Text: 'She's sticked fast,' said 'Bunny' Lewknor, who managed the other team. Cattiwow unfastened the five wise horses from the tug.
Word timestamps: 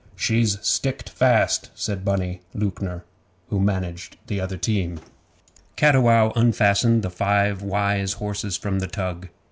'She's 0.15 0.57
sticked 0.65 1.09
fast,' 1.11 1.69
said 1.75 2.03
'Bunny' 2.03 2.41
Lewknor, 2.55 3.03
who 3.51 3.59
managed 3.59 4.17
the 4.25 4.41
other 4.41 4.57
team. 4.57 4.99
Cattiwow 5.77 6.33
unfastened 6.35 7.03
the 7.03 7.11
five 7.11 7.61
wise 7.61 8.13
horses 8.13 8.57
from 8.57 8.79
the 8.79 8.87
tug. 8.87 9.27